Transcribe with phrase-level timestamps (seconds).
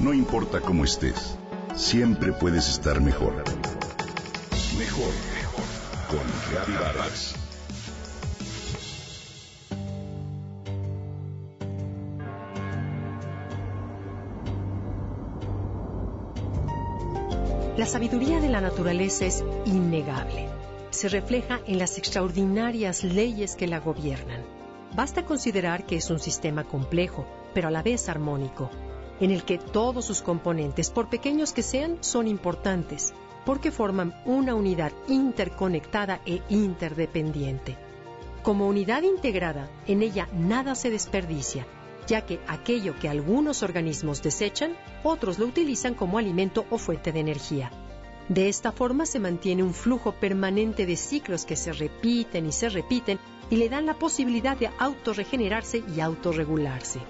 [0.00, 1.36] No importa cómo estés,
[1.76, 3.34] siempre puedes estar mejor.
[4.78, 5.64] Mejor, mejor.
[6.08, 7.34] Con Reavivadas.
[17.76, 20.48] La sabiduría de la naturaleza es innegable.
[20.88, 24.46] Se refleja en las extraordinarias leyes que la gobiernan.
[24.96, 28.70] Basta considerar que es un sistema complejo, pero a la vez armónico,
[29.20, 33.14] en el que todos sus componentes, por pequeños que sean, son importantes,
[33.44, 37.76] porque forman una unidad interconectada e interdependiente.
[38.42, 41.66] Como unidad integrada, en ella nada se desperdicia,
[42.06, 44.72] ya que aquello que algunos organismos desechan,
[45.04, 47.70] otros lo utilizan como alimento o fuente de energía.
[48.28, 52.68] De esta forma se mantiene un flujo permanente de ciclos que se repiten y se
[52.68, 53.18] repiten
[53.50, 57.00] y le dan la posibilidad de autorregenerarse y autorregularse.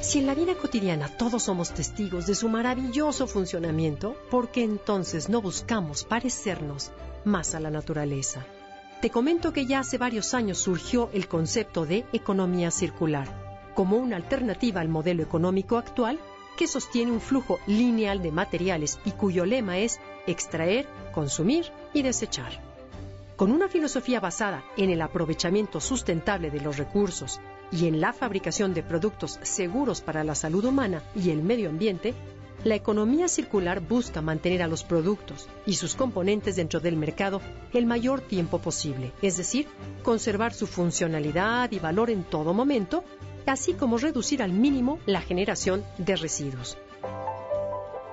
[0.00, 5.28] Si en la vida cotidiana todos somos testigos de su maravilloso funcionamiento, ¿por qué entonces
[5.28, 6.92] no buscamos parecernos
[7.24, 8.46] más a la naturaleza?
[9.00, 13.28] Te comento que ya hace varios años surgió el concepto de economía circular,
[13.74, 16.18] como una alternativa al modelo económico actual
[16.56, 22.60] que sostiene un flujo lineal de materiales y cuyo lema es extraer, consumir y desechar.
[23.36, 28.74] Con una filosofía basada en el aprovechamiento sustentable de los recursos y en la fabricación
[28.74, 32.14] de productos seguros para la salud humana y el medio ambiente,
[32.64, 37.40] la economía circular busca mantener a los productos y sus componentes dentro del mercado
[37.72, 39.68] el mayor tiempo posible, es decir,
[40.02, 43.04] conservar su funcionalidad y valor en todo momento,
[43.46, 46.76] así como reducir al mínimo la generación de residuos.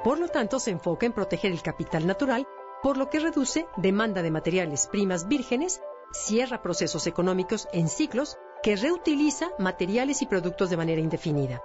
[0.03, 2.45] Por lo tanto, se enfoca en proteger el capital natural,
[2.83, 5.81] por lo que reduce demanda de materiales primas vírgenes,
[6.13, 11.61] cierra procesos económicos en ciclos que reutiliza materiales y productos de manera indefinida.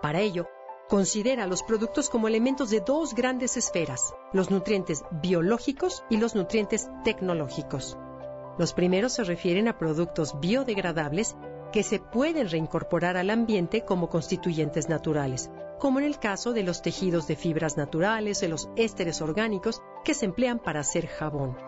[0.00, 0.46] Para ello,
[0.88, 6.88] considera los productos como elementos de dos grandes esferas, los nutrientes biológicos y los nutrientes
[7.02, 7.98] tecnológicos.
[8.56, 11.34] Los primeros se refieren a productos biodegradables
[11.72, 16.82] que se pueden reincorporar al ambiente como constituyentes naturales, como en el caso de los
[16.82, 21.58] tejidos de fibras naturales o los ésteres orgánicos que se emplean para hacer jabón.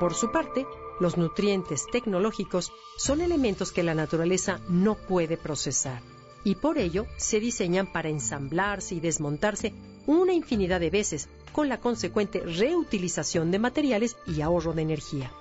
[0.00, 0.66] Por su parte,
[1.00, 6.02] los nutrientes tecnológicos son elementos que la naturaleza no puede procesar
[6.46, 9.74] y por ello se diseñan para ensamblarse y desmontarse
[10.06, 15.32] una infinidad de veces, con la consecuente reutilización de materiales y ahorro de energía.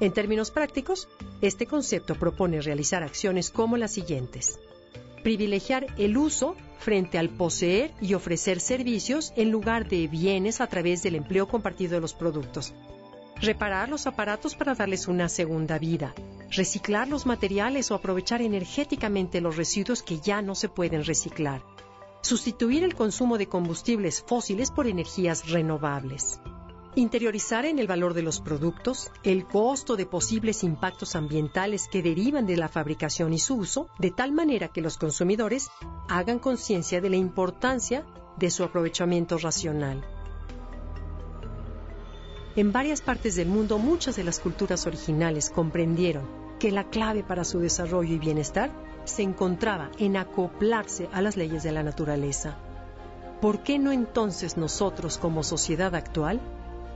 [0.00, 1.08] En términos prácticos,
[1.42, 4.58] este concepto propone realizar acciones como las siguientes.
[5.22, 11.04] Privilegiar el uso frente al poseer y ofrecer servicios en lugar de bienes a través
[11.04, 12.74] del empleo compartido de los productos.
[13.40, 16.12] Reparar los aparatos para darles una segunda vida.
[16.50, 21.62] Reciclar los materiales o aprovechar energéticamente los residuos que ya no se pueden reciclar.
[22.20, 26.40] Sustituir el consumo de combustibles fósiles por energías renovables.
[26.96, 32.44] Interiorizar en el valor de los productos, el costo de posibles impactos ambientales que derivan
[32.44, 35.70] de la fabricación y su uso, de tal manera que los consumidores
[36.08, 38.04] hagan conciencia de la importancia
[38.36, 40.17] de su aprovechamiento racional.
[42.58, 47.44] En varias partes del mundo muchas de las culturas originales comprendieron que la clave para
[47.44, 48.72] su desarrollo y bienestar
[49.04, 52.58] se encontraba en acoplarse a las leyes de la naturaleza.
[53.40, 56.40] ¿Por qué no entonces nosotros como sociedad actual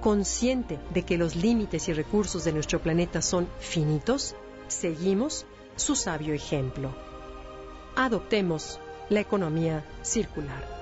[0.01, 4.35] consciente de que los límites y recursos de nuestro planeta son finitos,
[4.67, 5.47] seguimos
[5.77, 6.93] su sabio ejemplo.
[7.95, 8.81] Adoptemos
[9.11, 10.82] la economía circular.